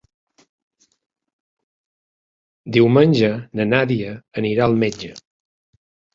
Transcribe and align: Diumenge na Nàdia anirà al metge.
Diumenge 2.79 3.31
na 3.61 3.69
Nàdia 3.75 4.17
anirà 4.43 4.67
al 4.69 4.77
metge. 4.87 5.13